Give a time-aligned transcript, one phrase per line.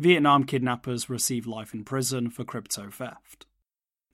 [0.00, 3.44] Vietnam kidnappers receive life in prison for crypto theft.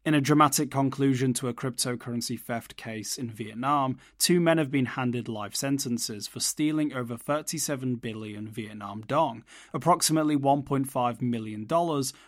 [0.04, 4.86] In a dramatic conclusion to a cryptocurrency theft case in Vietnam, two men have been
[4.86, 11.68] handed life sentences for stealing over 37 billion Vietnam dong, approximately $1.5 million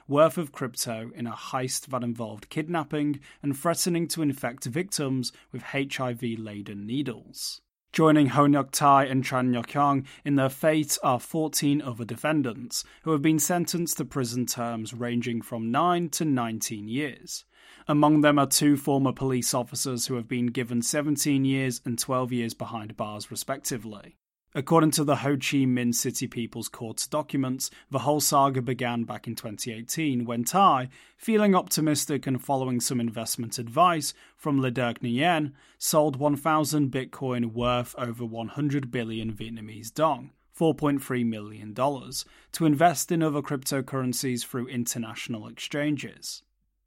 [0.06, 5.62] worth of crypto in a heist that involved kidnapping and threatening to infect victims with
[5.62, 7.60] HIV laden needles.
[7.98, 12.84] Joining Ho Ngoc Tai and Tran Ngoc Hong in their fate are 14 other defendants,
[13.02, 17.44] who have been sentenced to prison terms ranging from 9 to 19 years.
[17.88, 22.30] Among them are two former police officers who have been given 17 years and 12
[22.30, 24.16] years behind bars, respectively.
[24.54, 29.26] According to the Ho Chi Minh City People's Court's documents, the whole saga began back
[29.26, 35.52] in 2018 when Tai, feeling optimistic and following some investment advice from Le Duc Nguyen,
[35.76, 40.30] sold 1,000 Bitcoin worth over 100 billion Vietnamese dong.
[40.58, 46.42] $4.3 million to invest in other cryptocurrencies through international exchanges.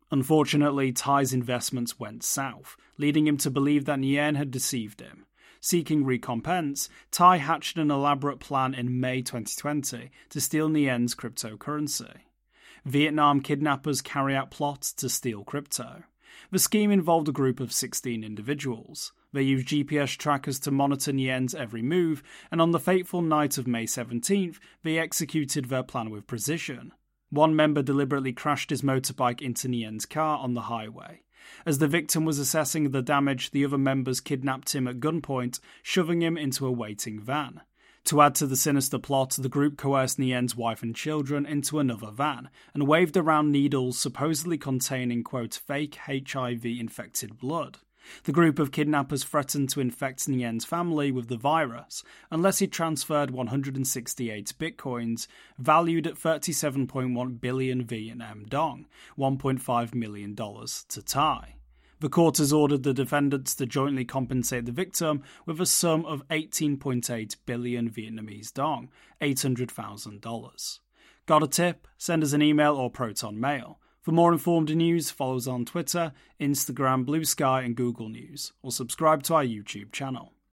[0.10, 5.26] Unfortunately, Tai's investments went south, leading him to believe that Nguyen had deceived him.
[5.64, 12.22] Seeking recompense, Tai hatched an elaborate plan in May 2020 to steal Nguyen's cryptocurrency.
[12.84, 16.02] Vietnam kidnappers carry out plots to steal crypto.
[16.50, 19.14] The scheme involved a group of 16 individuals.
[19.34, 23.68] They used GPS trackers to monitor Nguyen's every move, and on the fateful night of
[23.68, 26.92] May 17th, they executed their plan with precision.
[27.30, 31.22] One member deliberately crashed his motorbike into Nguyen's car on the highway.
[31.66, 36.22] As the victim was assessing the damage, the other members kidnapped him at gunpoint, shoving
[36.22, 37.62] him into a waiting van.
[38.06, 42.10] To add to the sinister plot, the group coerced Nguyen's wife and children into another
[42.10, 47.80] van and waved around needles supposedly containing, quote, fake HIV infected blood.
[48.24, 53.32] The group of kidnappers threatened to infect Nguyen's family with the virus unless he transferred
[53.32, 61.56] 168 bitcoins, valued at 37.1 billion Vietnam dong, $1.5 million to Tai.
[62.00, 66.28] The court has ordered the defendants to jointly compensate the victim with a sum of
[66.30, 68.90] 18.8 billion Vietnamese dong,
[69.22, 70.80] $800,000.
[71.28, 71.88] Got a tip?
[72.00, 73.80] Send us an email or Proton Mail.
[74.12, 79.24] For more informed news, follow us on Twitter, Instagram, Bluesky, and Google News, or subscribe
[79.24, 80.34] to our YouTube channel.